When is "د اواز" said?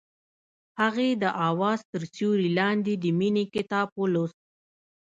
1.23-1.79